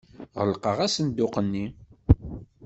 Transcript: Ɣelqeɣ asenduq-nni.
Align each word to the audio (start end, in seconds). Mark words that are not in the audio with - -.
Ɣelqeɣ 0.39 0.77
asenduq-nni. 0.85 1.65